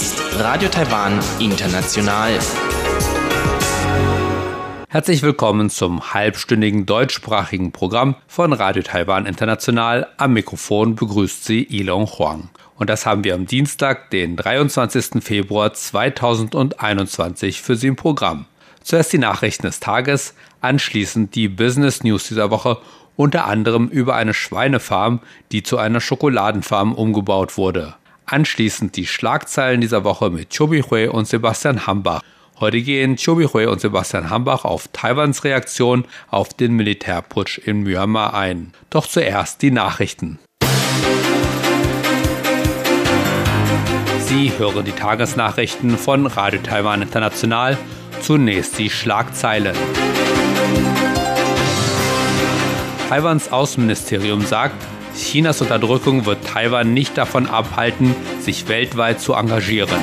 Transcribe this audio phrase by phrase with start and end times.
[0.00, 2.38] ist Radio Taiwan International.
[4.88, 10.06] Herzlich willkommen zum halbstündigen deutschsprachigen Programm von Radio Taiwan International.
[10.16, 12.48] Am Mikrofon begrüßt Sie Ilon Huang.
[12.76, 15.22] Und das haben wir am Dienstag, den 23.
[15.22, 18.46] Februar 2021 für Sie im Programm.
[18.82, 22.78] Zuerst die Nachrichten des Tages, anschließend die Business News dieser Woche,
[23.16, 25.20] unter anderem über eine Schweinefarm,
[25.52, 27.96] die zu einer Schokoladenfarm umgebaut wurde.
[28.30, 32.20] Anschließend die Schlagzeilen dieser Woche mit Chobi Hui und Sebastian Hambach.
[32.60, 38.34] Heute gehen Chobi Hui und Sebastian Hambach auf Taiwans Reaktion auf den Militärputsch in Myanmar
[38.34, 38.72] ein.
[38.88, 40.38] Doch zuerst die Nachrichten.
[44.20, 47.76] Sie hören die Tagesnachrichten von Radio Taiwan International.
[48.20, 49.74] Zunächst die Schlagzeilen.
[53.08, 54.86] Taiwans Außenministerium sagt,
[55.20, 59.98] Chinas Unterdrückung wird Taiwan nicht davon abhalten, sich weltweit zu engagieren.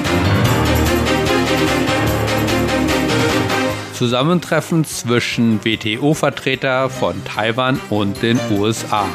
[3.93, 9.05] Zusammentreffen zwischen WTO-Vertreter von Taiwan und den USA.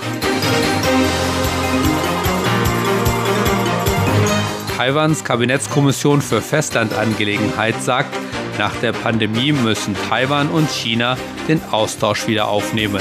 [4.76, 8.12] Taiwans Kabinettskommission für Festlandangelegenheit sagt,
[8.58, 11.16] nach der Pandemie müssen Taiwan und China
[11.48, 13.00] den Austausch wieder aufnehmen.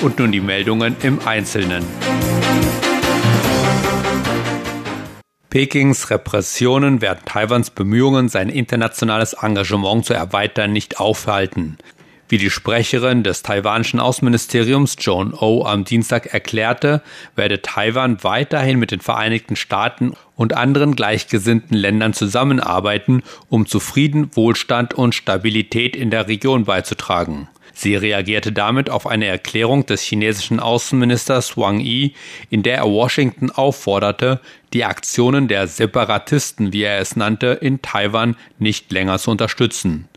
[0.00, 1.84] Und nun die Meldungen im Einzelnen.
[5.50, 11.78] Pekings Repressionen werden Taiwans Bemühungen, sein internationales Engagement zu erweitern, nicht aufhalten.
[12.28, 17.00] Wie die Sprecherin des taiwanischen Außenministeriums Joan O am Dienstag erklärte,
[17.34, 24.36] werde Taiwan weiterhin mit den Vereinigten Staaten und anderen gleichgesinnten Ländern zusammenarbeiten, um zu Frieden,
[24.36, 27.48] Wohlstand und Stabilität in der Region beizutragen.
[27.80, 32.12] Sie reagierte damit auf eine Erklärung des chinesischen Außenministers Wang Yi,
[32.50, 34.40] in der er Washington aufforderte,
[34.72, 40.08] die Aktionen der Separatisten, wie er es nannte, in Taiwan nicht länger zu unterstützen.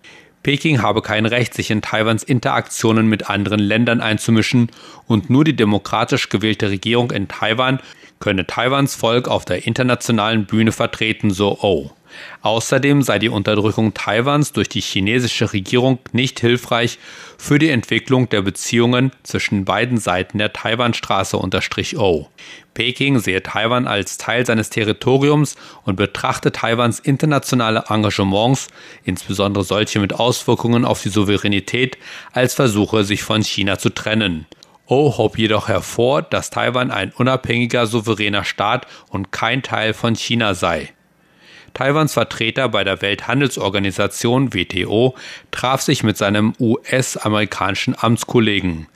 [0.42, 4.72] Peking habe kein Recht, sich in Taiwans Interaktionen mit anderen Ländern einzumischen
[5.06, 7.80] und nur die demokratisch gewählte Regierung in Taiwan
[8.20, 11.92] könne Taiwans Volk auf der internationalen Bühne vertreten, so O.
[12.42, 17.00] Außerdem sei die Unterdrückung Taiwans durch die chinesische Regierung nicht hilfreich
[17.38, 22.30] für die Entwicklung der Beziehungen zwischen beiden Seiten der Taiwanstraße unterstrich O.
[22.74, 28.68] Peking sehe Taiwan als Teil seines Territoriums und betrachte Taiwans internationale Engagements,
[29.04, 31.98] insbesondere solche mit Auswirkungen auf die Souveränität,
[32.32, 34.46] als Versuche, sich von China zu trennen.
[34.88, 40.54] O hob jedoch hervor, dass Taiwan ein unabhängiger, souveräner Staat und kein Teil von China
[40.54, 40.90] sei.
[41.74, 45.16] Taiwans Vertreter bei der Welthandelsorganisation WTO
[45.52, 48.88] traf sich mit seinem US-amerikanischen Amtskollegen.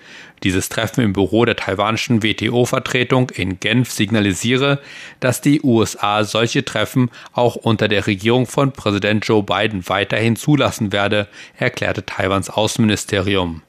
[0.44, 4.80] Dieses Treffen im Büro der taiwanischen WTO-Vertretung in Genf signalisiere,
[5.20, 10.92] dass die USA solche Treffen auch unter der Regierung von Präsident Joe Biden weiterhin zulassen
[10.92, 11.28] werde,
[11.58, 13.62] erklärte Taiwans Außenministerium.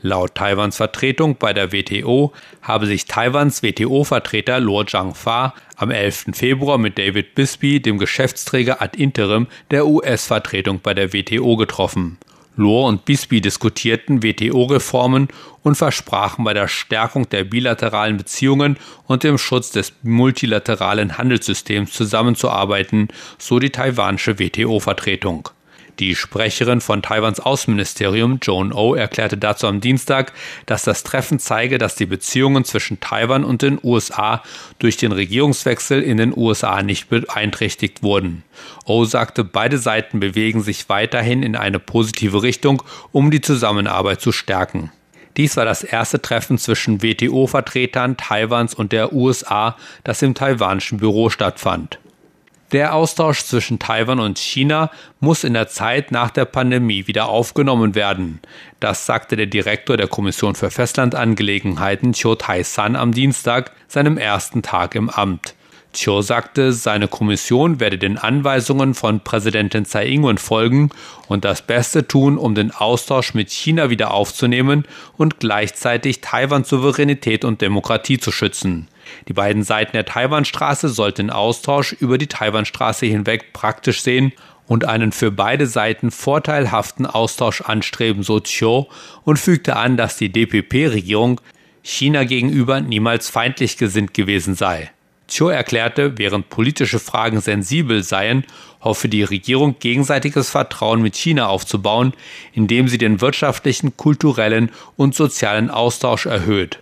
[0.00, 2.32] Laut Taiwans Vertretung bei der WTO
[2.62, 6.26] habe sich Taiwans WTO-Vertreter Luo Zhangfa am 11.
[6.34, 12.18] Februar mit David Bisbee, dem Geschäftsträger ad interim der US-Vertretung bei der WTO, getroffen.
[12.54, 15.28] Luo und Bisbee diskutierten WTO-Reformen
[15.62, 18.76] und versprachen bei der Stärkung der bilateralen Beziehungen
[19.06, 25.48] und dem Schutz des multilateralen Handelssystems zusammenzuarbeiten, so die taiwanische WTO-Vertretung.
[25.98, 30.32] Die Sprecherin von Taiwans Außenministerium, Joan O, erklärte dazu am Dienstag,
[30.64, 34.44] dass das Treffen zeige, dass die Beziehungen zwischen Taiwan und den USA
[34.78, 38.44] durch den Regierungswechsel in den USA nicht beeinträchtigt wurden.
[38.84, 42.80] O sagte, beide Seiten bewegen sich weiterhin in eine positive Richtung,
[43.10, 44.92] um die Zusammenarbeit zu stärken.
[45.36, 51.28] Dies war das erste Treffen zwischen WTO-Vertretern Taiwans und der USA, das im taiwanischen Büro
[51.28, 51.98] stattfand.
[52.72, 54.90] Der Austausch zwischen Taiwan und China
[55.20, 58.40] muss in der Zeit nach der Pandemie wieder aufgenommen werden.
[58.78, 64.94] Das sagte der Direktor der Kommission für Festlandangelegenheiten Chiu Tai-san am Dienstag, seinem ersten Tag
[64.96, 65.54] im Amt.
[65.94, 70.90] Chiu sagte, seine Kommission werde den Anweisungen von Präsidentin Tsai Ing-wen folgen
[71.26, 74.84] und das Beste tun, um den Austausch mit China wieder aufzunehmen
[75.16, 78.88] und gleichzeitig Taiwans Souveränität und Demokratie zu schützen.
[79.28, 84.32] Die beiden Seiten der Taiwanstraße sollten Austausch über die Taiwanstraße hinweg praktisch sehen
[84.66, 88.84] und einen für beide Seiten vorteilhaften Austausch anstreben, so Chiu,
[89.24, 91.40] und fügte an, dass die DPP-Regierung
[91.82, 94.90] China gegenüber niemals feindlich gesinnt gewesen sei.
[95.26, 98.44] Chiu erklärte, während politische Fragen sensibel seien,
[98.80, 102.14] hoffe die Regierung gegenseitiges Vertrauen mit China aufzubauen,
[102.52, 106.78] indem sie den wirtschaftlichen, kulturellen und sozialen Austausch erhöht.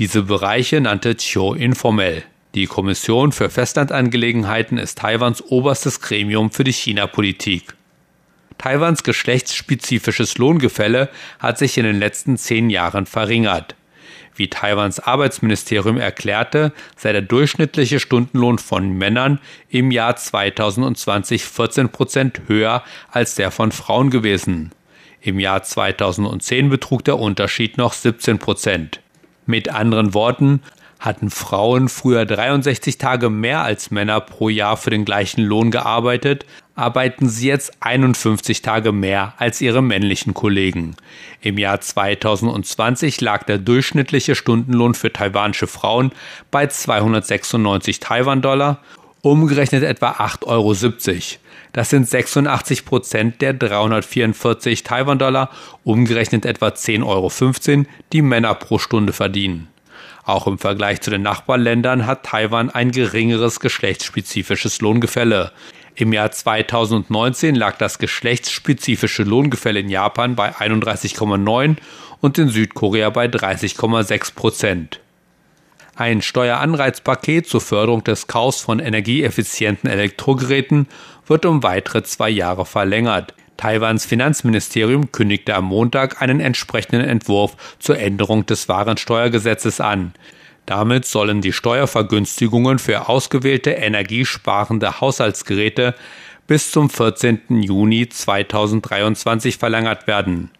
[0.00, 2.22] Diese Bereiche nannte Chiu informell.
[2.54, 7.74] Die Kommission für Festlandangelegenheiten ist Taiwans oberstes Gremium für die China-Politik.
[8.56, 13.74] Taiwans geschlechtsspezifisches Lohngefälle hat sich in den letzten zehn Jahren verringert.
[14.34, 19.38] Wie Taiwans Arbeitsministerium erklärte, sei der durchschnittliche Stundenlohn von Männern
[19.68, 24.70] im Jahr 2020 14 Prozent höher als der von Frauen gewesen.
[25.20, 29.02] Im Jahr 2010 betrug der Unterschied noch 17 Prozent.
[29.50, 30.62] Mit anderen Worten,
[31.00, 36.46] hatten Frauen früher 63 Tage mehr als Männer pro Jahr für den gleichen Lohn gearbeitet,
[36.76, 40.94] arbeiten sie jetzt 51 Tage mehr als ihre männlichen Kollegen.
[41.40, 46.12] Im Jahr 2020 lag der durchschnittliche Stundenlohn für taiwanische Frauen
[46.52, 48.78] bei 296 Taiwan-Dollar,
[49.22, 50.74] umgerechnet etwa 8,70 Euro.
[51.72, 55.50] Das sind 86 Prozent der 344 Taiwan-Dollar,
[55.84, 59.68] umgerechnet etwa 10,15 Euro, die Männer pro Stunde verdienen.
[60.24, 65.52] Auch im Vergleich zu den Nachbarländern hat Taiwan ein geringeres geschlechtsspezifisches Lohngefälle.
[65.94, 71.76] Im Jahr 2019 lag das geschlechtsspezifische Lohngefälle in Japan bei 31,9
[72.20, 75.00] und in Südkorea bei 30,6 Prozent.
[76.00, 80.88] Ein Steueranreizpaket zur Förderung des Kaufs von energieeffizienten Elektrogeräten
[81.26, 83.34] wird um weitere zwei Jahre verlängert.
[83.58, 90.14] Taiwans Finanzministerium kündigte am Montag einen entsprechenden Entwurf zur Änderung des Warensteuergesetzes an.
[90.64, 95.94] Damit sollen die Steuervergünstigungen für ausgewählte energiesparende Haushaltsgeräte
[96.46, 97.60] bis zum 14.
[97.60, 100.50] Juni 2023 verlängert werden.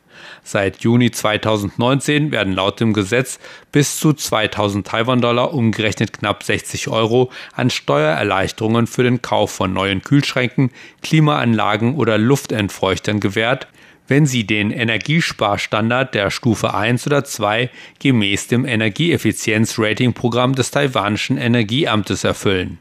[0.43, 3.39] Seit Juni 2019 werden laut dem Gesetz
[3.73, 10.03] bis zu 2000 Taiwan-Dollar umgerechnet knapp 60 Euro an Steuererleichterungen für den Kauf von neuen
[10.03, 10.71] Kühlschränken,
[11.03, 13.67] Klimaanlagen oder Luftentfeuchtern gewährt,
[14.11, 17.71] wenn sie den Energiesparstandard der Stufe 1 oder 2
[18.01, 22.79] gemäß dem Energieeffizienz-Rating-Programm des taiwanischen Energieamtes erfüllen.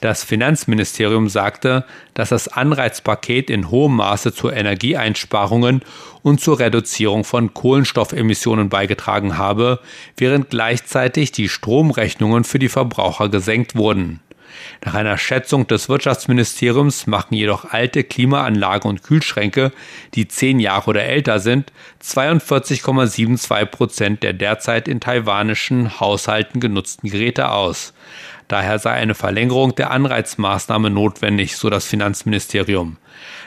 [0.00, 1.84] Das Finanzministerium sagte,
[2.14, 5.82] dass das Anreizpaket in hohem Maße zu Energieeinsparungen
[6.22, 9.80] und zur Reduzierung von Kohlenstoffemissionen beigetragen habe,
[10.16, 14.20] während gleichzeitig die Stromrechnungen für die Verbraucher gesenkt wurden.
[14.84, 19.72] Nach einer Schätzung des Wirtschaftsministeriums machen jedoch alte Klimaanlagen und Kühlschränke,
[20.14, 21.72] die zehn Jahre oder älter sind,
[22.02, 27.92] 42,72 Prozent der derzeit in taiwanischen Haushalten genutzten Geräte aus.
[28.48, 32.96] Daher sei eine Verlängerung der Anreizmaßnahme notwendig, so das Finanzministerium.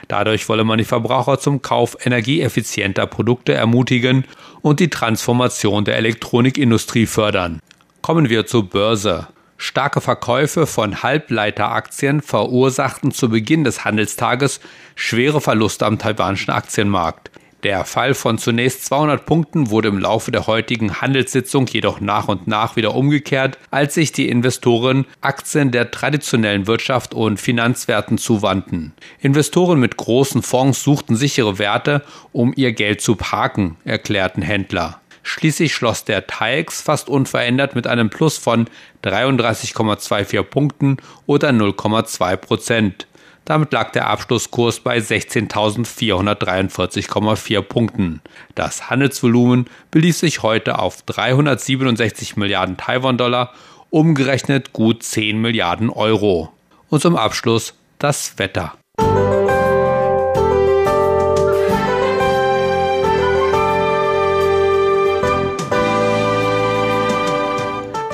[0.07, 4.25] Dadurch wolle man die Verbraucher zum Kauf energieeffizienter Produkte ermutigen
[4.61, 7.59] und die Transformation der Elektronikindustrie fördern.
[8.01, 9.27] Kommen wir zur Börse.
[9.63, 14.59] Starke Verkäufe von Halbleiteraktien verursachten zu Beginn des Handelstages
[14.95, 17.29] schwere Verluste am taiwanischen Aktienmarkt.
[17.61, 22.47] Der Fall von zunächst 200 Punkten wurde im Laufe der heutigen Handelssitzung jedoch nach und
[22.47, 28.93] nach wieder umgekehrt, als sich die Investoren Aktien der traditionellen Wirtschaft und Finanzwerten zuwandten.
[29.19, 35.00] Investoren mit großen Fonds suchten sichere Werte, um ihr Geld zu parken, erklärten Händler.
[35.23, 38.67] Schließlich schloss der TAIEX fast unverändert mit einem Plus von
[39.03, 43.07] 33,24 Punkten oder 0,2 Prozent.
[43.45, 48.21] Damit lag der Abschlusskurs bei 16.443,4 Punkten.
[48.55, 53.53] Das Handelsvolumen belief sich heute auf 367 Milliarden Taiwan-Dollar,
[53.89, 56.51] umgerechnet gut 10 Milliarden Euro.
[56.89, 58.73] Und zum Abschluss das Wetter.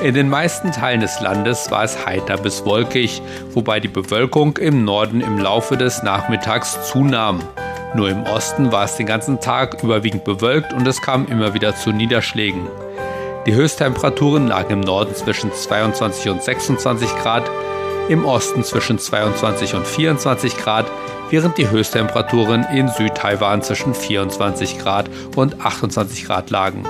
[0.00, 4.84] In den meisten Teilen des Landes war es heiter bis wolkig, wobei die Bewölkung im
[4.84, 7.42] Norden im Laufe des Nachmittags zunahm.
[7.96, 11.74] Nur im Osten war es den ganzen Tag überwiegend bewölkt und es kam immer wieder
[11.74, 12.68] zu Niederschlägen.
[13.46, 17.50] Die Höchsttemperaturen lagen im Norden zwischen 22 und 26 Grad,
[18.08, 20.86] im Osten zwischen 22 und 24 Grad,
[21.30, 26.84] während die Höchsttemperaturen in Südtaiwan zwischen 24 Grad und 28 Grad lagen.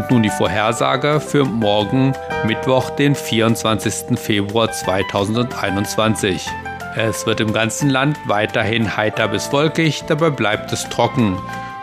[0.00, 2.14] Und nun die Vorhersage für morgen,
[2.46, 4.18] Mittwoch, den 24.
[4.18, 6.48] Februar 2021.
[6.96, 11.36] Es wird im ganzen Land weiterhin heiter bis wolkig, dabei bleibt es trocken.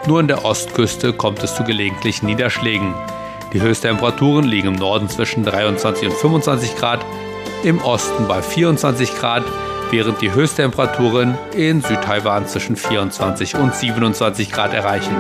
[0.07, 2.95] Nur an der Ostküste kommt es zu gelegentlichen Niederschlägen.
[3.53, 7.05] Die Höchsttemperaturen liegen im Norden zwischen 23 und 25 Grad,
[7.63, 9.43] im Osten bei 24 Grad,
[9.91, 15.15] während die Höchsttemperaturen in Südtaiwan zwischen 24 und 27 Grad erreichen.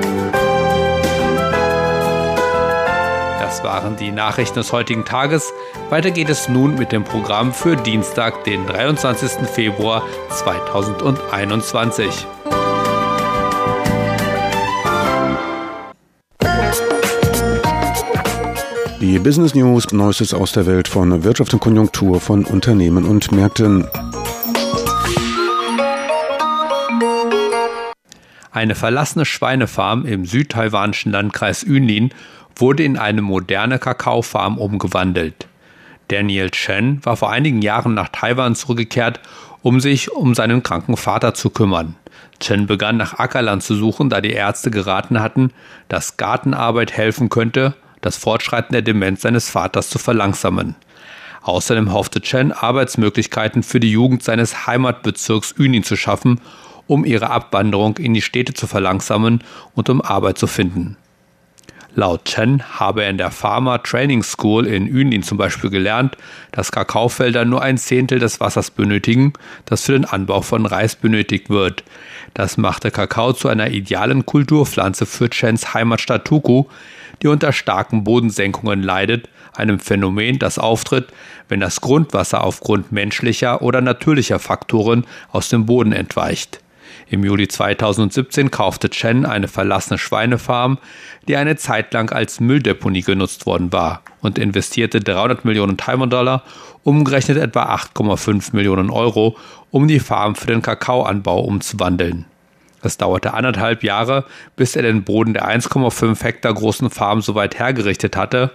[3.47, 5.53] Das waren die Nachrichten des heutigen Tages.
[5.89, 9.47] Weiter geht es nun mit dem Programm für Dienstag, den 23.
[9.47, 12.27] Februar 2021.
[18.99, 23.87] Die Business News, Neuestes aus der Welt von Wirtschaft und Konjunktur von Unternehmen und Märkten.
[28.51, 32.09] Eine verlassene Schweinefarm im südtaiwanischen Landkreis Yunlin
[32.59, 35.47] wurde in eine moderne Kakaofarm umgewandelt.
[36.07, 39.19] Daniel Chen war vor einigen Jahren nach Taiwan zurückgekehrt,
[39.61, 41.95] um sich um seinen kranken Vater zu kümmern.
[42.39, 45.51] Chen begann nach Ackerland zu suchen, da die Ärzte geraten hatten,
[45.89, 50.75] dass Gartenarbeit helfen könnte, das Fortschreiten der Demenz seines Vaters zu verlangsamen.
[51.41, 56.41] Außerdem hoffte Chen, Arbeitsmöglichkeiten für die Jugend seines Heimatbezirks Ünin zu schaffen,
[56.87, 60.97] um ihre Abwanderung in die Städte zu verlangsamen und um Arbeit zu finden.
[61.95, 66.15] Laut Chen habe er in der Pharma Training School in Yunlin zum Beispiel gelernt,
[66.51, 69.33] dass Kakaofelder nur ein Zehntel des Wassers benötigen,
[69.65, 71.83] das für den Anbau von Reis benötigt wird.
[72.33, 76.65] Das machte Kakao zu einer idealen Kulturpflanze für Chens Heimatstadt Tuku,
[77.23, 81.07] die unter starken Bodensenkungen leidet, einem Phänomen, das auftritt,
[81.49, 86.59] wenn das Grundwasser aufgrund menschlicher oder natürlicher Faktoren aus dem Boden entweicht.
[87.09, 90.77] Im Juli 2017 kaufte Chen eine verlassene Schweinefarm,
[91.27, 96.43] die eine Zeit lang als Mülldeponie genutzt worden war und investierte 300 Millionen Taiwan-Dollar,
[96.83, 99.37] umgerechnet etwa 8,5 Millionen Euro,
[99.71, 102.25] um die Farm für den Kakaoanbau umzuwandeln.
[102.81, 104.25] Es dauerte anderthalb Jahre,
[104.57, 108.51] bis er den Boden der 1,5 Hektar großen Farm so weit hergerichtet hatte,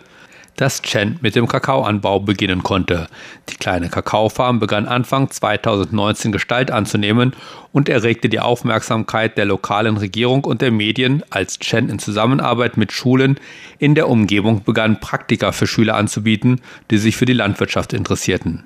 [0.57, 3.09] dass Chen mit dem Kakaoanbau beginnen konnte.
[3.49, 7.33] Die kleine Kakaofarm begann Anfang 2019 Gestalt anzunehmen
[7.73, 12.93] und erregte die Aufmerksamkeit der lokalen Regierung und der Medien, als Chen in Zusammenarbeit mit
[12.93, 13.39] Schulen
[13.79, 18.65] in der Umgebung begann, Praktika für Schüler anzubieten, die sich für die Landwirtschaft interessierten.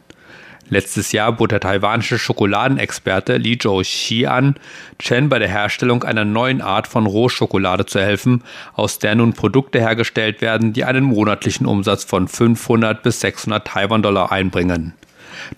[0.69, 4.57] Letztes Jahr bot der taiwanische Schokoladenexperte Li Zhou-Xi an,
[4.99, 8.43] Chen bei der Herstellung einer neuen Art von Rohschokolade zu helfen,
[8.75, 14.33] aus der nun Produkte hergestellt werden, die einen monatlichen Umsatz von 500 bis 600 Taiwan-Dollar
[14.33, 14.95] einbringen.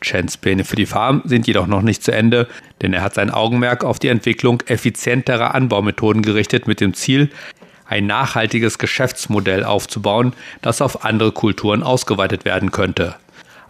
[0.03, 2.47] Chens Pläne für die Farm sind jedoch noch nicht zu Ende,
[2.83, 7.31] denn er hat sein Augenmerk auf die Entwicklung effizienterer Anbaumethoden gerichtet mit dem Ziel,
[7.87, 13.17] ein nachhaltiges Geschäftsmodell aufzubauen, das auf andere Kulturen ausgeweitet werden könnte.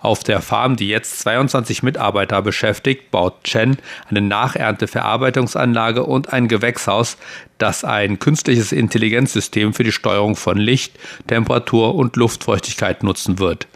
[0.00, 3.78] Auf der Farm, die jetzt 22 Mitarbeiter beschäftigt, baut Chen
[4.08, 7.16] eine Nachernteverarbeitungsanlage und ein Gewächshaus,
[7.58, 13.66] das ein künstliches Intelligenzsystem für die Steuerung von Licht, Temperatur und Luftfeuchtigkeit nutzen wird.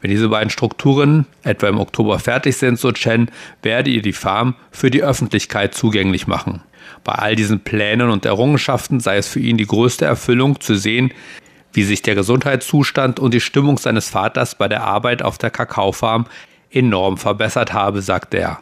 [0.00, 3.30] Wenn diese beiden Strukturen etwa im Oktober fertig sind, so Chen,
[3.62, 6.62] werde ihr die Farm für die Öffentlichkeit zugänglich machen.
[7.04, 11.12] Bei all diesen Plänen und Errungenschaften sei es für ihn die größte Erfüllung zu sehen,
[11.78, 16.26] wie sich der Gesundheitszustand und die Stimmung seines Vaters bei der Arbeit auf der Kakaofarm
[16.72, 18.58] enorm verbessert habe, sagt er.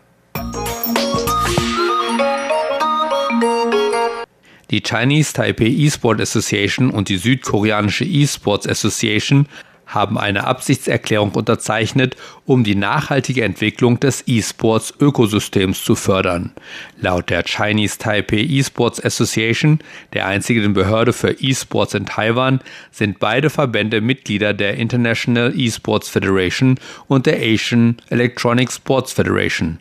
[4.71, 9.47] Die Chinese Taipei Esport Association und die südkoreanische Esports Association
[9.87, 16.53] haben eine Absichtserklärung unterzeichnet, um die nachhaltige Entwicklung des E-Sports-Ökosystems zu fördern.
[17.01, 19.79] Laut der Chinese Taipei E-Sports Association,
[20.13, 26.79] der einzigen Behörde für E-Sports in Taiwan, sind beide Verbände Mitglieder der International E-Sports Federation
[27.07, 29.79] und der Asian Electronic Sports Federation.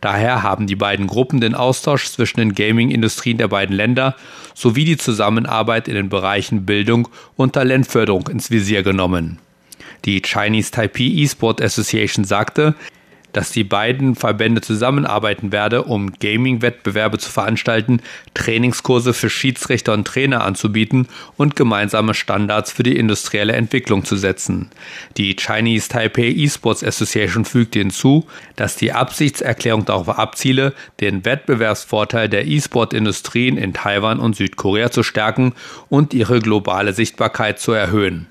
[0.00, 4.14] Daher haben die beiden Gruppen den Austausch zwischen den Gaming-Industrien der beiden Länder
[4.54, 9.38] sowie die Zusammenarbeit in den Bereichen Bildung und Talentförderung ins Visier genommen.
[10.04, 12.74] Die Chinese Taipei Esport Association sagte,
[13.32, 18.00] dass die beiden Verbände zusammenarbeiten werde, um Gaming-Wettbewerbe zu veranstalten,
[18.34, 24.70] Trainingskurse für Schiedsrichter und Trainer anzubieten und gemeinsame Standards für die industrielle Entwicklung zu setzen.
[25.16, 28.26] Die Chinese Taipei Esports Association fügte hinzu,
[28.56, 35.54] dass die Absichtserklärung darauf abziele, den Wettbewerbsvorteil der E-Sport-Industrien in Taiwan und Südkorea zu stärken
[35.88, 38.26] und ihre globale Sichtbarkeit zu erhöhen.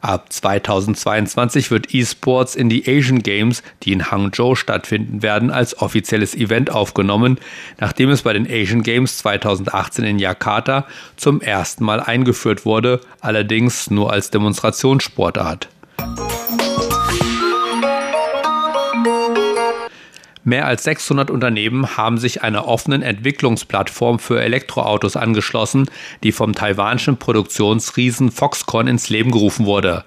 [0.00, 6.34] Ab 2022 wird eSports in die Asian Games, die in Hangzhou stattfinden werden, als offizielles
[6.34, 7.38] Event aufgenommen,
[7.78, 13.90] nachdem es bei den Asian Games 2018 in Jakarta zum ersten Mal eingeführt wurde, allerdings
[13.90, 15.68] nur als Demonstrationssportart.
[20.42, 25.90] Mehr als 600 Unternehmen haben sich einer offenen Entwicklungsplattform für Elektroautos angeschlossen,
[26.22, 30.04] die vom taiwanischen Produktionsriesen Foxconn ins Leben gerufen wurde.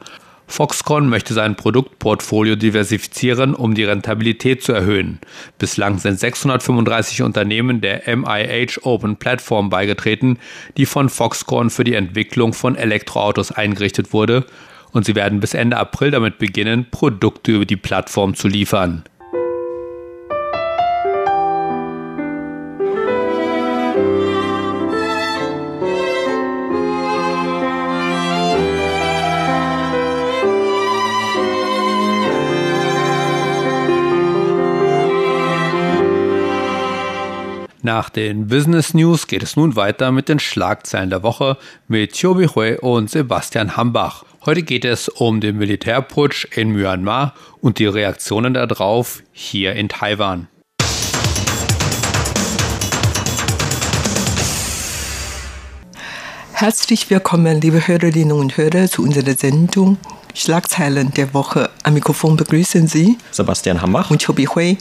[0.47, 5.19] Foxconn möchte sein Produktportfolio diversifizieren, um die Rentabilität zu erhöhen.
[5.57, 10.37] Bislang sind 635 Unternehmen der MIH Open Platform beigetreten,
[10.77, 14.45] die von Foxconn für die Entwicklung von Elektroautos eingerichtet wurde,
[14.91, 19.03] und sie werden bis Ende April damit beginnen, Produkte über die Plattform zu liefern.
[37.85, 41.57] Nach den Business News geht es nun weiter mit den Schlagzeilen der Woche
[41.89, 44.23] mit Chobi Hui und Sebastian Hambach.
[44.45, 50.47] Heute geht es um den Militärputsch in Myanmar und die Reaktionen darauf hier in Taiwan.
[56.53, 59.97] Herzlich willkommen, liebe Hörerinnen und Hörer, zu unserer Sendung
[60.33, 61.69] Schlagzeilen der Woche.
[61.83, 64.77] Am Mikrofon begrüßen Sie Sebastian Hambach und Chobi Hui.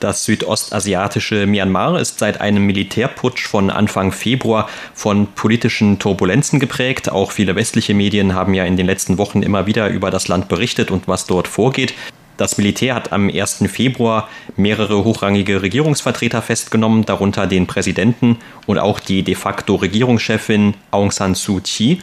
[0.00, 7.12] Das südostasiatische Myanmar ist seit einem Militärputsch von Anfang Februar von politischen Turbulenzen geprägt.
[7.12, 10.48] Auch viele westliche Medien haben ja in den letzten Wochen immer wieder über das Land
[10.48, 11.92] berichtet und was dort vorgeht.
[12.40, 13.64] Das Militär hat am 1.
[13.68, 21.10] Februar mehrere hochrangige Regierungsvertreter festgenommen, darunter den Präsidenten und auch die de facto Regierungschefin Aung
[21.10, 21.98] San Suu Kyi.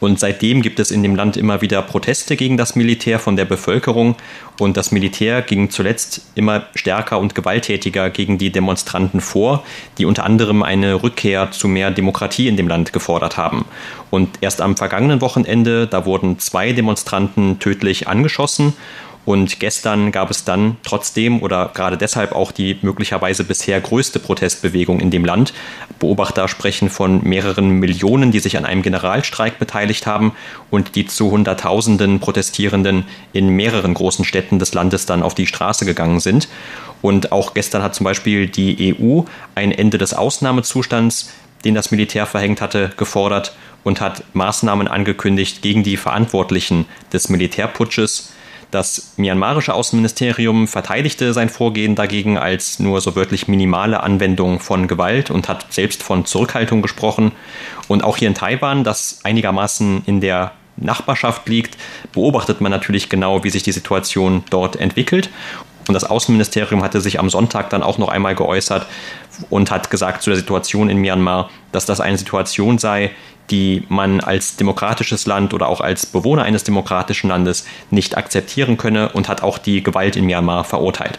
[0.00, 3.44] Und seitdem gibt es in dem Land immer wieder Proteste gegen das Militär von der
[3.44, 4.16] Bevölkerung.
[4.58, 9.62] Und das Militär ging zuletzt immer stärker und gewalttätiger gegen die Demonstranten vor,
[9.98, 13.66] die unter anderem eine Rückkehr zu mehr Demokratie in dem Land gefordert haben.
[14.10, 18.72] Und erst am vergangenen Wochenende, da wurden zwei Demonstranten tödlich angeschossen.
[19.24, 24.98] Und gestern gab es dann trotzdem oder gerade deshalb auch die möglicherweise bisher größte Protestbewegung
[24.98, 25.54] in dem Land.
[26.00, 30.32] Beobachter sprechen von mehreren Millionen, die sich an einem Generalstreik beteiligt haben
[30.70, 35.84] und die zu Hunderttausenden Protestierenden in mehreren großen Städten des Landes dann auf die Straße
[35.84, 36.48] gegangen sind.
[37.00, 39.22] Und auch gestern hat zum Beispiel die EU
[39.54, 41.30] ein Ende des Ausnahmezustands,
[41.64, 48.32] den das Militär verhängt hatte, gefordert und hat Maßnahmen angekündigt gegen die Verantwortlichen des Militärputsches.
[48.72, 55.30] Das myanmarische Außenministerium verteidigte sein Vorgehen dagegen als nur so wörtlich minimale Anwendung von Gewalt
[55.30, 57.32] und hat selbst von Zurückhaltung gesprochen.
[57.86, 61.76] Und auch hier in Taiwan, das einigermaßen in der Nachbarschaft liegt,
[62.14, 65.28] beobachtet man natürlich genau, wie sich die Situation dort entwickelt.
[65.88, 68.86] Und das Außenministerium hatte sich am Sonntag dann auch noch einmal geäußert
[69.50, 73.10] und hat gesagt zu der Situation in Myanmar, dass das eine Situation sei,
[73.50, 79.10] die man als demokratisches Land oder auch als Bewohner eines demokratischen Landes nicht akzeptieren könne
[79.10, 81.18] und hat auch die Gewalt in Myanmar verurteilt.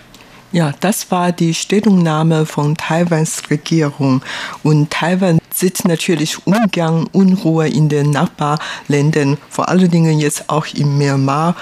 [0.54, 4.22] Ja, das war die Stellungnahme von Taiwans Regierung.
[4.62, 10.96] Und Taiwan sieht natürlich ungern Unruhe in den Nachbarländern, vor allen Dingen jetzt auch in
[11.00, 11.56] Myanmar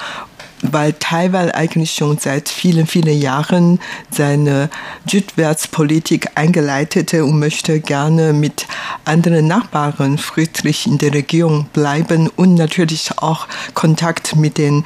[0.61, 4.69] weil Taiwan eigentlich schon seit vielen, vielen Jahren seine
[5.09, 8.67] Südwärtspolitik eingeleitet und möchte gerne mit
[9.05, 14.83] anderen Nachbarn friedlich in der Region bleiben und natürlich auch Kontakt mit den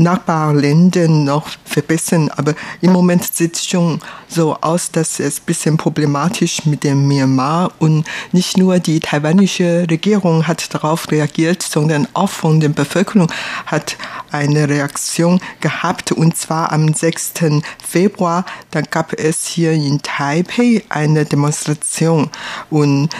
[0.00, 2.30] Nachbarländern noch verbessern.
[2.36, 7.06] Aber im Moment sieht es schon so aus, dass es ein bisschen problematisch mit dem
[7.06, 13.30] Myanmar und nicht nur die taiwanische Regierung hat darauf reagiert, sondern auch von der Bevölkerung
[13.66, 13.96] hat
[14.32, 17.32] eine Reaktion gehabt und zwar am 6.
[17.86, 22.30] Februar, da gab es hier in Taipei eine Demonstration
[22.70, 23.10] und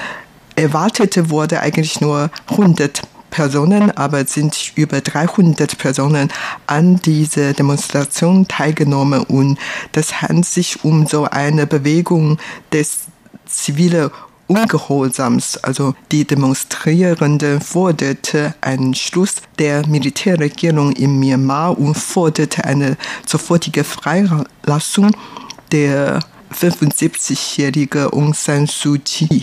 [0.57, 6.31] erwartet wurde eigentlich nur 100 Personen, aber sind über 300 Personen
[6.67, 9.59] an dieser Demonstration teilgenommen und
[9.93, 12.39] das handelt sich um so eine Bewegung
[12.73, 13.07] des
[13.47, 14.11] zivilen
[14.51, 15.59] Ungehorsams.
[15.59, 25.13] Also die Demonstrierenden forderte einen Schluss der Militärregierung in Myanmar und forderte eine sofortige Freilassung
[25.71, 26.19] der
[26.55, 29.43] 75-jährige Aung San Suu Kyi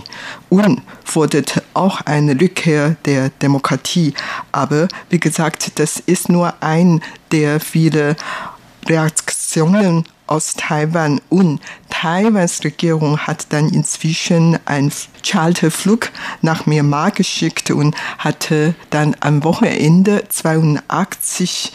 [0.49, 4.13] und forderte auch eine Rückkehr der Demokratie.
[4.51, 8.15] Aber wie gesagt, das ist nur ein der vielen
[8.87, 14.91] Reaktionen aus Taiwan und Taiwans Regierung hat dann inzwischen einen
[15.23, 16.09] Charterflug
[16.41, 21.71] nach Myanmar geschickt und hatte dann am Wochenende 82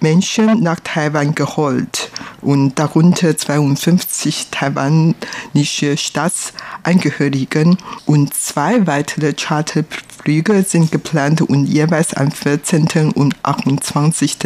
[0.00, 11.42] Menschen nach Taiwan geholt und darunter 52 taiwanische Staatsangehörigen und zwei weitere Charterflüge sind geplant
[11.42, 13.12] und jeweils am 14.
[13.14, 14.36] und 28.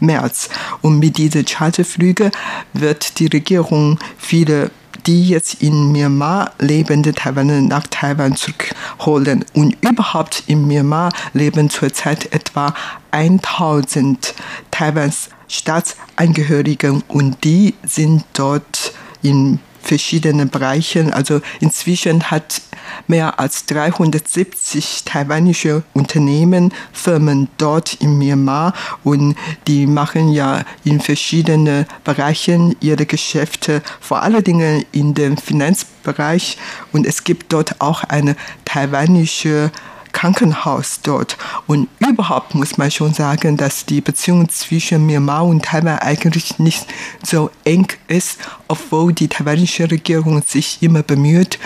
[0.00, 0.48] März.
[0.82, 2.30] Und mit diesen Charterflügen
[2.72, 4.70] wird die Regierung viele
[5.08, 9.42] die jetzt in Myanmar lebende Taiwaner nach Taiwan zurückholen.
[9.54, 12.74] Und überhaupt in Myanmar leben zurzeit etwa
[13.10, 14.34] 1000
[14.70, 18.92] Taiwans Staatsangehörigen und die sind dort
[19.22, 21.12] in verschiedenen Bereichen.
[21.12, 22.60] Also inzwischen hat
[23.06, 29.34] mehr als 370 taiwanische Unternehmen, Firmen dort in Myanmar und
[29.66, 36.58] die machen ja in verschiedenen Bereichen ihre Geschäfte, vor allen Dingen in dem Finanzbereich
[36.92, 39.70] und es gibt dort auch eine taiwanische
[40.18, 41.36] Krankenhaus dort.
[41.68, 46.88] Und überhaupt muss man schon sagen, dass die Beziehung zwischen Myanmar und Taiwan eigentlich nicht
[47.22, 51.60] so eng ist, obwohl die taiwanische Regierung sich immer bemüht,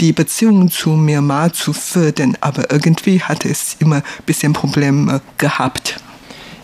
[0.00, 2.36] die Beziehung zu Myanmar zu fördern.
[2.40, 6.00] Aber irgendwie hat es immer ein bisschen Probleme gehabt.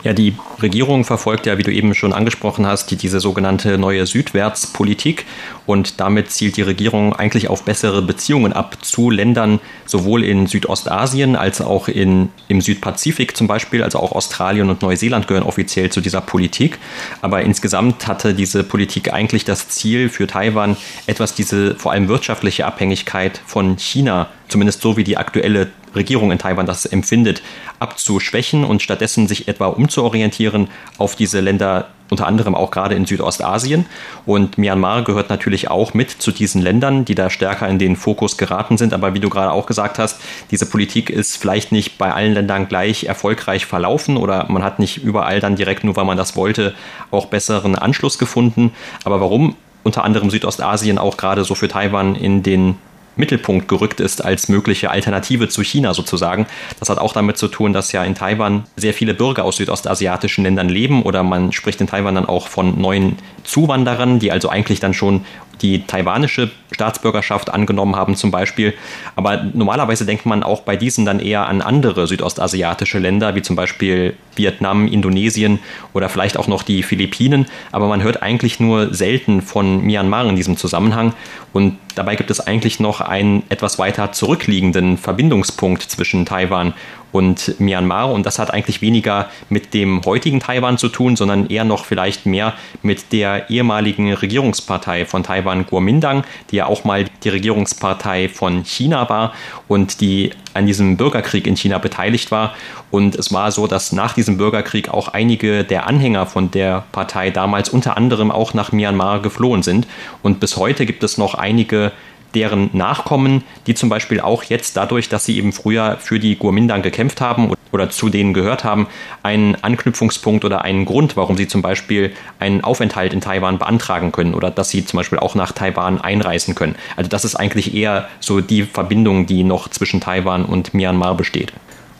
[0.04, 4.04] Ja, die Regierung verfolgt ja, wie du eben schon angesprochen hast, die, diese sogenannte neue
[4.04, 5.24] Südwärtspolitik
[5.64, 11.36] und damit zielt die Regierung eigentlich auf bessere Beziehungen ab zu Ländern sowohl in Südostasien
[11.36, 16.02] als auch in, im Südpazifik zum Beispiel, also auch Australien und Neuseeland gehören offiziell zu
[16.02, 16.78] dieser Politik.
[17.22, 22.66] Aber insgesamt hatte diese Politik eigentlich das Ziel für Taiwan, etwas diese vor allem wirtschaftliche
[22.66, 27.42] Abhängigkeit von China, zumindest so wie die aktuelle Regierung in Taiwan das empfindet,
[27.78, 33.86] abzuschwächen und stattdessen sich etwa umzuorientieren auf diese Länder, unter anderem auch gerade in Südostasien.
[34.26, 38.36] Und Myanmar gehört natürlich auch mit zu diesen Ländern, die da stärker in den Fokus
[38.36, 38.92] geraten sind.
[38.92, 42.68] Aber wie du gerade auch gesagt hast, diese Politik ist vielleicht nicht bei allen Ländern
[42.68, 46.74] gleich erfolgreich verlaufen oder man hat nicht überall dann direkt, nur weil man das wollte,
[47.10, 48.72] auch besseren Anschluss gefunden.
[49.04, 52.76] Aber warum unter anderem Südostasien auch gerade so für Taiwan in den
[53.16, 56.46] Mittelpunkt gerückt ist als mögliche Alternative zu China sozusagen.
[56.80, 60.44] Das hat auch damit zu tun, dass ja in Taiwan sehr viele Bürger aus südostasiatischen
[60.44, 64.80] Ländern leben oder man spricht in Taiwan dann auch von neuen Zuwanderern, die also eigentlich
[64.80, 65.24] dann schon
[65.62, 68.74] die taiwanische Staatsbürgerschaft angenommen haben zum Beispiel.
[69.16, 73.56] Aber normalerweise denkt man auch bei diesen dann eher an andere südostasiatische Länder, wie zum
[73.56, 75.60] Beispiel Vietnam, Indonesien
[75.92, 77.46] oder vielleicht auch noch die Philippinen.
[77.70, 81.14] Aber man hört eigentlich nur selten von Myanmar in diesem Zusammenhang.
[81.52, 86.74] Und dabei gibt es eigentlich noch einen etwas weiter zurückliegenden Verbindungspunkt zwischen Taiwan
[87.14, 88.10] und Myanmar.
[88.10, 92.26] Und das hat eigentlich weniger mit dem heutigen Taiwan zu tun, sondern eher noch vielleicht
[92.26, 98.64] mehr mit der ehemaligen Regierungspartei von Taiwan, Kuomintang, die ja auch mal die Regierungspartei von
[98.64, 99.32] China war
[99.68, 102.54] und die an diesem Bürgerkrieg in China beteiligt war.
[102.90, 107.30] Und es war so, dass nach diesem Bürgerkrieg auch einige der Anhänger von der Partei
[107.30, 109.86] damals unter anderem auch nach Myanmar geflohen sind.
[110.24, 111.92] Und bis heute gibt es noch einige
[112.34, 116.82] deren Nachkommen, die zum Beispiel auch jetzt dadurch, dass sie eben früher für die Guomindang
[116.82, 118.86] gekämpft haben oder zu denen gehört haben,
[119.22, 124.34] einen Anknüpfungspunkt oder einen Grund, warum sie zum Beispiel einen Aufenthalt in Taiwan beantragen können
[124.34, 126.76] oder dass sie zum Beispiel auch nach Taiwan einreisen können.
[126.96, 131.52] Also das ist eigentlich eher so die Verbindung, die noch zwischen Taiwan und Myanmar besteht.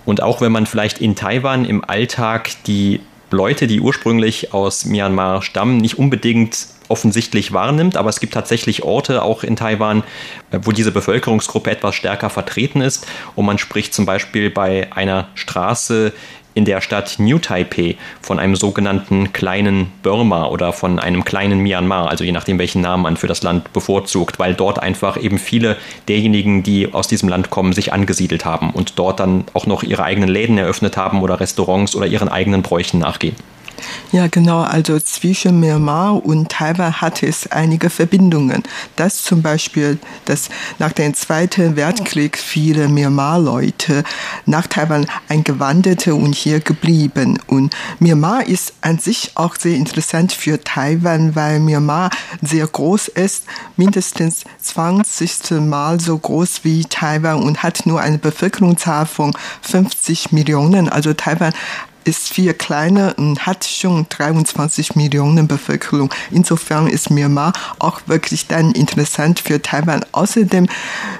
[0.04, 5.42] Und auch wenn man vielleicht in Taiwan im Alltag die Leute, die ursprünglich aus Myanmar
[5.42, 10.04] stammen, nicht unbedingt offensichtlich wahrnimmt, aber es gibt tatsächlich Orte auch in Taiwan,
[10.52, 13.04] äh, wo diese Bevölkerungsgruppe etwas stärker vertreten ist.
[13.34, 16.12] Und man spricht zum Beispiel bei einer Straße
[16.54, 22.08] in der Stadt New Taipei von einem sogenannten kleinen Burma oder von einem kleinen Myanmar,
[22.08, 25.76] also je nachdem, welchen Namen man für das Land bevorzugt, weil dort einfach eben viele
[26.06, 30.04] derjenigen, die aus diesem Land kommen, sich angesiedelt haben und dort dann auch noch ihre
[30.04, 33.34] eigenen Läden eröffnet haben oder Restaurants oder ihren eigenen Bräuchen nachgehen.
[34.12, 34.60] Ja, genau.
[34.60, 38.62] Also zwischen Myanmar und Taiwan hat es einige Verbindungen.
[38.96, 44.04] Das zum Beispiel, dass nach dem Zweiten Weltkrieg viele Myanmar-Leute
[44.46, 47.40] nach Taiwan eingewanderte und hier geblieben.
[47.46, 53.44] Und Myanmar ist an sich auch sehr interessant für Taiwan, weil Myanmar sehr groß ist,
[53.76, 60.88] mindestens 20 Mal so groß wie Taiwan und hat nur eine Bevölkerungszahl von 50 Millionen.
[60.88, 61.52] Also Taiwan
[62.04, 66.10] ist viel kleiner und hat schon 23 Millionen Bevölkerung.
[66.30, 70.04] Insofern ist Myanmar auch wirklich dann interessant für Taiwan.
[70.12, 70.68] Außerdem,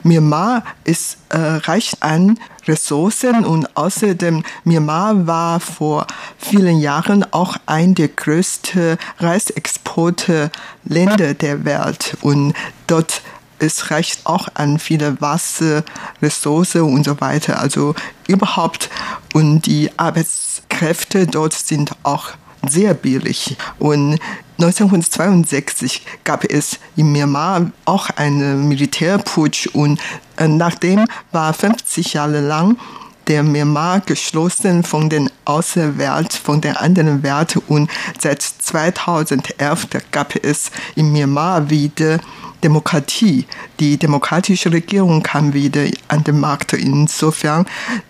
[0.02, 6.06] Myanmar ist äh, reich an Ressourcen und außerdem Myanmar war vor
[6.38, 12.54] vielen Jahren auch ein der größten Reisexporte-Länder der Welt und
[12.86, 13.22] dort
[13.58, 17.60] es reicht auch an viele Wasserressourcen und so weiter.
[17.60, 17.94] Also
[18.26, 18.90] überhaupt
[19.32, 22.30] und die Arbeitskräfte dort sind auch
[22.68, 23.56] sehr billig.
[23.78, 24.18] Und
[24.58, 30.00] 1962 gab es in Myanmar auch einen Militärputsch und
[30.36, 32.78] äh, nachdem war 50 Jahre lang
[33.26, 37.90] der Myanmar geschlossen von den Außenwelt, von den anderen Welt und
[38.20, 42.20] seit 2011 gab es in Myanmar wieder
[42.64, 43.46] Demokratie.
[43.78, 46.72] Die demokratische Regierung kam wieder an den Markt.
[46.72, 47.66] Insofern,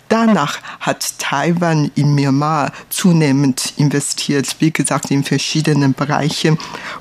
[0.09, 6.57] danach hat Taiwan in Myanmar zunehmend investiert, wie gesagt, in verschiedenen Bereichen.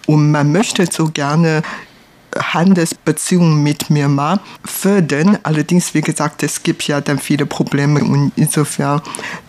[0.06, 1.62] Und man möchte so gerne
[2.36, 5.38] Handelsbeziehungen mit Myanmar fördern.
[5.44, 9.00] Allerdings, wie gesagt, es gibt ja dann viele Probleme und insofern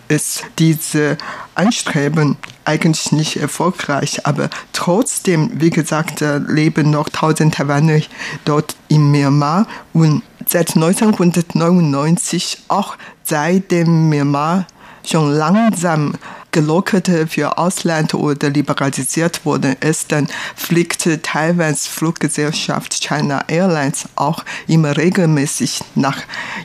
[0.07, 1.17] ist diese
[1.55, 4.25] Anstreben eigentlich nicht erfolgreich.
[4.25, 8.01] Aber trotzdem, wie gesagt, leben noch tausend Taiwaner
[8.43, 14.67] dort in Myanmar und seit 1999 auch seitdem Myanmar
[15.03, 16.15] schon langsam
[16.55, 24.95] gelockert für Ausland oder liberalisiert worden ist, dann fliegt Taiwans Fluggesellschaft China Airlines auch immer
[24.95, 26.17] regelmäßig nach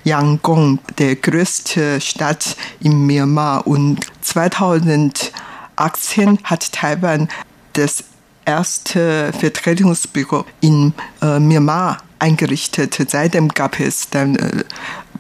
[0.04, 3.66] Yangon, der größte Stadt in Myanmar.
[3.66, 5.32] Und 2018
[6.44, 7.28] hat Taiwan
[7.72, 8.04] das
[8.44, 12.96] erste Vertretungsbüro in äh, Myanmar eingerichtet.
[13.08, 14.64] Seitdem gab es dann äh,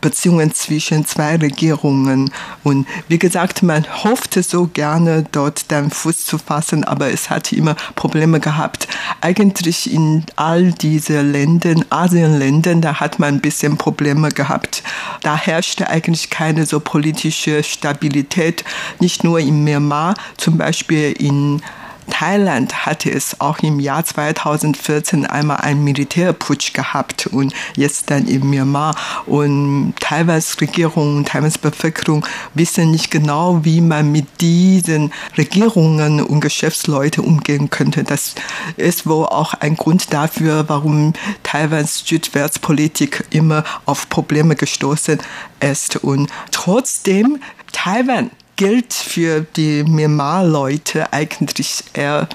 [0.00, 2.30] Beziehungen zwischen zwei Regierungen.
[2.62, 7.52] Und wie gesagt, man hoffte so gerne dort dann Fuß zu fassen, aber es hat
[7.52, 8.88] immer Probleme gehabt.
[9.20, 14.82] Eigentlich in all diese Ländern, Asienländern, da hat man ein bisschen Probleme gehabt.
[15.22, 18.64] Da herrschte eigentlich keine so politische Stabilität,
[18.98, 21.62] nicht nur in Myanmar, zum Beispiel in
[22.10, 28.48] Thailand hatte es auch im Jahr 2014 einmal einen Militärputsch gehabt und jetzt dann in
[28.48, 28.94] Myanmar.
[29.26, 37.24] Und Taiwans Regierung, Taiwans Bevölkerung wissen nicht genau, wie man mit diesen Regierungen und Geschäftsleuten
[37.24, 38.04] umgehen könnte.
[38.04, 38.34] Das
[38.76, 45.18] ist wohl auch ein Grund dafür, warum Taiwans Südwärtspolitik immer auf Probleme gestoßen
[45.60, 45.96] ist.
[45.96, 47.40] Und trotzdem
[47.72, 52.28] Taiwan gilt für die Myanmar-Leute eigentlich eher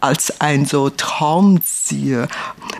[0.00, 2.26] als ein so Traumziel.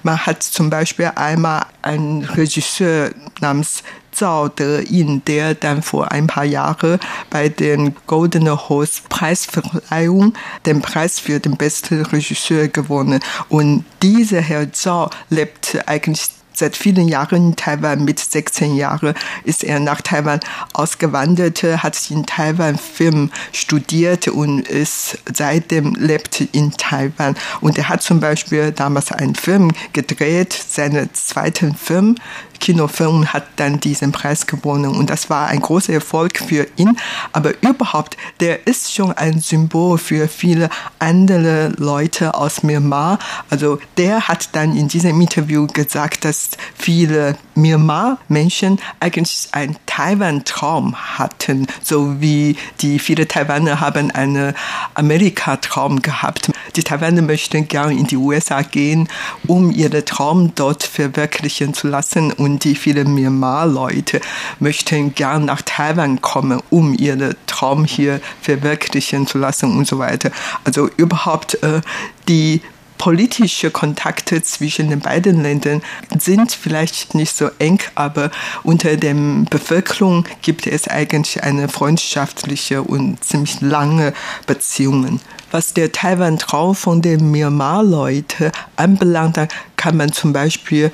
[0.02, 6.42] Man hat zum Beispiel einmal einen Regisseur namens Zhao De-in, der dann vor ein paar
[6.42, 6.98] Jahren
[7.30, 10.34] bei den Golden Horse Preisverleihung
[10.66, 13.20] den Preis für den besten Regisseur gewonnen.
[13.48, 16.30] Und dieser Herr Zhao lebt eigentlich
[16.62, 18.04] seit vielen Jahren in Taiwan.
[18.04, 20.38] Mit 16 Jahren ist er nach Taiwan
[20.72, 27.34] ausgewandert, hat in Taiwan Film studiert und ist seitdem lebt in Taiwan.
[27.60, 32.14] Und er hat zum Beispiel damals einen Film gedreht, seinen zweiten Film
[32.62, 36.96] Kinofilm hat dann diesen Preis gewonnen und das war ein großer Erfolg für ihn.
[37.32, 40.70] Aber überhaupt, der ist schon ein Symbol für viele
[41.00, 43.18] andere Leute aus Myanmar.
[43.50, 51.66] Also der hat dann in diesem Interview gesagt, dass viele Myanmar-Menschen eigentlich einen Taiwan-Traum hatten,
[51.82, 54.54] so wie die viele Taiwaner haben einen
[54.94, 56.50] Amerika-Traum gehabt.
[56.76, 59.08] Die Taiwaner möchten gerne in die USA gehen,
[59.46, 64.20] um ihren Traum dort verwirklichen zu lassen und und die vielen Myanmar-Leute
[64.60, 70.30] möchten gern nach Taiwan kommen, um ihren Traum hier verwirklichen zu lassen und so weiter.
[70.64, 71.80] Also überhaupt äh,
[72.28, 72.60] die
[73.02, 75.82] politische Kontakte zwischen den beiden Ländern
[76.16, 78.30] sind vielleicht nicht so eng, aber
[78.62, 79.14] unter der
[79.50, 84.14] Bevölkerung gibt es eigentlich eine freundschaftliche und ziemlich lange
[84.46, 85.20] Beziehungen.
[85.50, 90.92] Was der Taiwan-Traum von den Myanmar-Leuten anbelangt, kann man zum Beispiel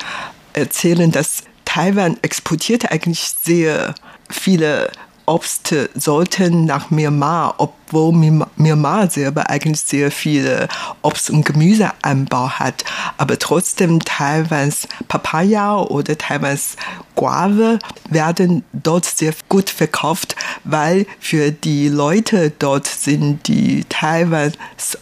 [0.54, 3.94] erzählen, dass Taiwan exportiert eigentlich sehr
[4.30, 4.90] viele
[5.26, 8.12] Obstsorten nach Myanmar, obwohl
[8.56, 10.68] Myanmar selber eigentlich sehr viele
[11.02, 12.84] Obst- und Gemüseanbau hat.
[13.16, 16.76] Aber trotzdem Taiwans Papaya oder Taiwans
[17.18, 24.56] Guave werden dort sehr gut verkauft, weil für die Leute dort sind die Taiwans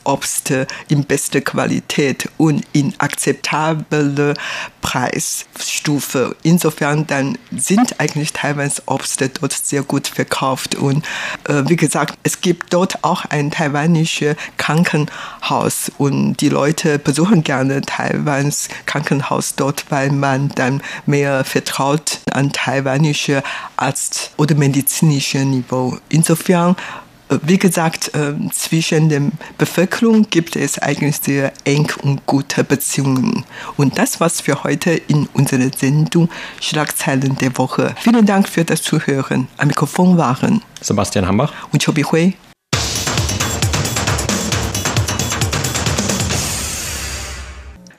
[0.05, 4.33] Obste in bester Qualität und in akzeptabler
[4.81, 6.37] Preisstufe.
[6.43, 11.05] Insofern dann sind eigentlich Taiwans Obste dort sehr gut verkauft und
[11.49, 17.81] äh, wie gesagt, es gibt dort auch ein taiwanisches Krankenhaus und die Leute besuchen gerne
[17.81, 23.43] Taiwans Krankenhaus dort, weil man dann mehr vertraut an taiwanische
[23.79, 25.97] Arzt- oder medizinische Niveau.
[26.11, 26.77] Insofern
[27.31, 29.23] äh, wie gesagt, äh, zwischen der
[29.57, 33.47] Bevölkerung gibt es eigentlich sehr eng und gute Beziehungen.
[33.79, 36.29] Und das war's für heute in unserer Sendung
[36.61, 37.95] Schlagzeilen der Woche.
[37.99, 39.49] Vielen Dank für das Zuhören.
[39.57, 42.35] Am Mikrofon waren Sebastian Hambach und Chobi Hui.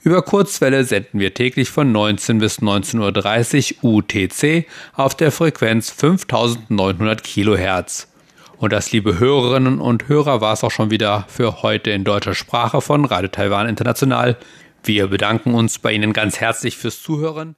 [0.03, 7.23] Über Kurzwelle senden wir täglich von 19 bis 19.30 Uhr UTC auf der Frequenz 5900
[7.23, 8.09] Kilohertz.
[8.57, 12.35] Und das, liebe Hörerinnen und Hörer, war es auch schon wieder für heute in deutscher
[12.35, 14.39] Sprache von Radio Taiwan International.
[14.85, 17.57] Wir bedanken uns bei Ihnen ganz herzlich fürs Zuhören.